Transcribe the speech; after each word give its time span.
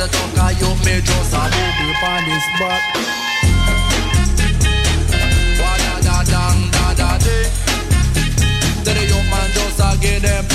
the 0.00 0.08
talk 0.08 0.38
of 0.38 0.60
you 0.60 0.68
me 0.86 1.00
just 1.02 1.34
a 1.34 1.42
boogie 1.52 1.92
on 2.08 2.24
this 2.24 2.46
butt 2.58 2.82
Wada 5.60 5.92
da 6.06 6.16
dang 6.24 6.70
da 6.70 6.94
da 6.94 7.18
dee 7.18 7.44
Did 8.84 8.96
the 8.96 9.04
young 9.12 9.28
man 9.28 9.50
just 9.52 9.80
a 9.80 9.98
give 10.00 10.22
them 10.22 10.49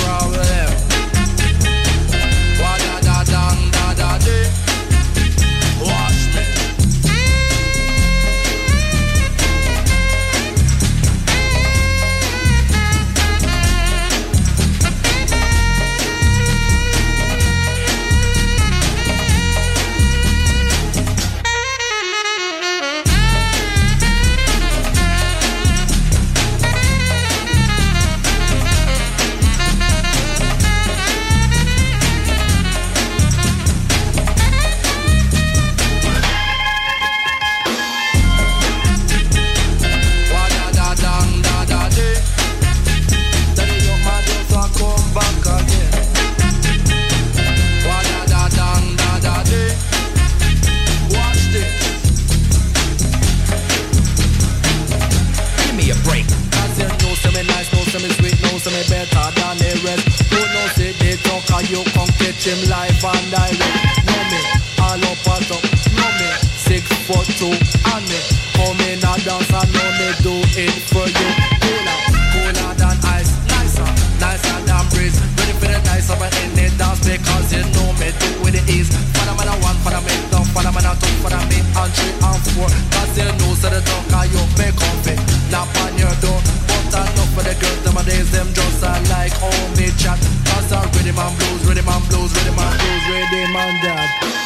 mom 93.56 93.70
and 93.70 93.80
dad. 93.80 94.45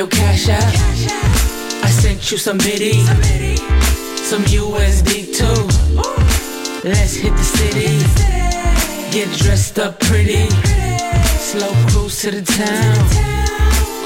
Your 0.00 0.08
cash 0.08 0.48
app. 0.48 0.74
I 1.84 1.90
sent 1.90 2.30
you 2.30 2.38
some 2.38 2.56
biddy, 2.56 3.04
some 4.30 4.42
USD 4.44 5.36
too. 5.36 5.60
Let's 6.88 7.16
hit 7.16 7.34
the 7.36 7.48
city. 7.58 7.92
Get 9.12 9.28
dressed 9.40 9.78
up 9.78 10.00
pretty. 10.00 10.48
Slow 11.36 11.72
cruise 11.88 12.18
to 12.22 12.30
the 12.30 12.40
town. 12.40 12.96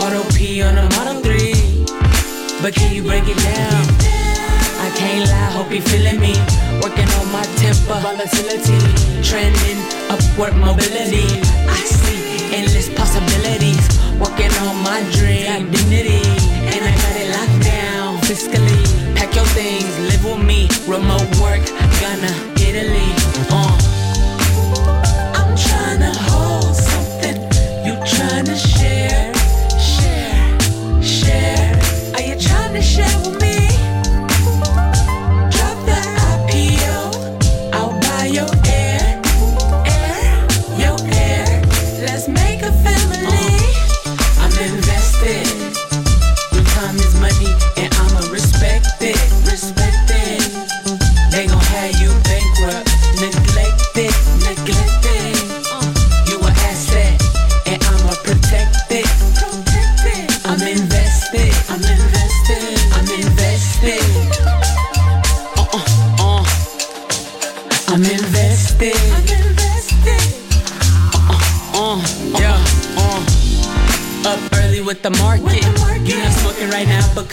Auto 0.03 0.23
P 0.35 0.63
on 0.63 0.79
a 0.79 0.87
Model 0.97 1.23
3. 1.23 1.55
But 2.61 2.75
can 2.75 2.93
you 2.93 3.05
break 3.05 3.29
it 3.29 3.39
down? 3.39 3.85
I 4.87 4.91
can't 4.99 5.31
lie, 5.31 5.51
hope 5.55 5.71
you 5.71 5.81
feeling 5.81 6.19
me. 6.19 6.35
Working 6.83 7.11
on 7.19 7.27
my 7.31 7.47
temper, 7.63 7.99
volatility. 8.03 8.81
Trending, 9.23 9.79
upward 10.11 10.57
mobility. 10.57 11.29
I 11.71 11.81
see 11.87 12.34
endless 12.55 12.89
possibilities. 12.89 13.85
Working 14.19 14.53
on 14.63 14.77
my 14.83 15.01
dream, 15.13 15.71
dignity. 15.71 16.23
And 16.71 16.81
I 16.89 16.93
got 17.03 17.15
it 17.23 17.29
locked 17.35 17.65
down 17.65 18.19
fiscally. 18.29 18.83
Pack 19.17 19.35
your 19.35 19.49
things, 19.59 19.91
live 20.09 20.25
with 20.25 20.43
me. 20.47 20.69
Remote 20.87 21.31
work, 21.43 21.65
Ghana, 22.01 22.33
Italy. 22.57 23.11
Uh. 23.51 23.94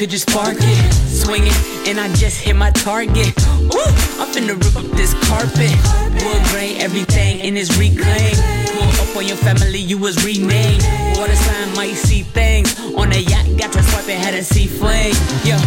Right 0.02 0.10
just 0.10 0.28
park 0.30 0.58
it. 0.58 0.94
Swing 1.08 1.44
it? 1.46 1.88
And 1.88 2.00
I 2.00 2.08
just 2.16 2.42
hit 2.42 2.56
my 2.56 2.72
target. 2.72 3.38
Ooh, 3.70 3.94
I'm 4.18 4.28
finna 4.34 4.58
rip 4.58 4.76
up 4.76 4.90
this 4.98 5.14
carpet. 5.30 5.78
Wood 6.26 6.42
grain, 6.50 6.82
everything 6.82 7.40
in 7.40 7.56
is 7.56 7.70
reclaimed. 7.78 8.40
Pull 8.74 8.90
up 9.02 9.16
on 9.16 9.28
your 9.28 9.38
family, 9.38 9.78
you 9.78 9.98
was 9.98 10.18
renamed. 10.26 10.84
Water 11.18 11.36
sign 11.36 11.76
might 11.76 11.94
see 11.94 12.24
things. 12.24 12.80
On 12.96 13.12
a 13.12 13.20
yacht, 13.20 13.46
got 13.58 13.72
to 13.74 13.84
swipe 13.84 14.10
and 14.10 14.22
had 14.22 14.34
a 14.34 14.44
sea 14.44 14.66
flame. 14.66 15.14
Yeah, 15.44 15.62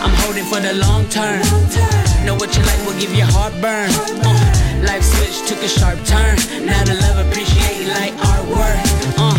I'm 0.00 0.14
holding 0.24 0.44
for 0.44 0.60
the 0.60 0.74
long 0.74 1.04
term. 1.08 1.42
Know 2.24 2.34
what 2.36 2.56
you 2.56 2.62
like 2.64 2.80
will 2.86 2.98
give 2.98 3.12
you 3.14 3.24
heartburn. 3.26 3.90
Uh, 4.24 4.86
life 4.86 5.04
switch 5.04 5.46
took 5.48 5.60
a 5.62 5.68
sharp 5.68 5.98
turn. 6.06 6.36
Now 6.64 6.82
the 6.84 6.94
love 7.04 7.26
appreciate 7.26 7.88
like 7.88 8.14
artwork. 8.32 8.80
Uh, 9.20 9.36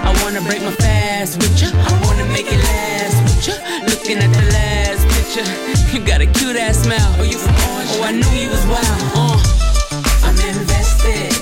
I 0.00 0.10
wanna 0.24 0.40
break 0.48 0.62
my 0.62 0.72
fast 0.72 1.36
with 1.36 1.60
ya. 1.60 1.68
I 1.74 1.92
wanna 2.06 2.24
make 2.32 2.46
it 2.46 2.58
last 2.64 3.01
picture. 3.42 3.60
Looking 3.86 4.18
at 4.18 4.32
the 4.32 4.42
last 4.52 5.06
picture. 5.08 5.96
You 5.96 6.04
got 6.04 6.20
a 6.20 6.26
cute 6.26 6.56
ass 6.56 6.78
smile. 6.78 6.98
Oh, 7.18 7.24
you 7.24 7.38
from 7.38 7.54
Orange? 7.74 7.90
Oh, 7.94 8.02
I 8.04 8.12
knew 8.12 8.32
you 8.38 8.48
was 8.48 8.64
wild. 8.66 9.02
Uh. 9.14 9.38
I'm 10.22 10.38
invested. 10.38 11.32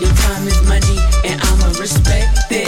Your 0.00 0.12
time 0.14 0.46
is 0.46 0.60
money, 0.68 0.98
and 1.24 1.40
I'ma 1.40 1.68
respect 1.80 2.50
it. 2.50 2.67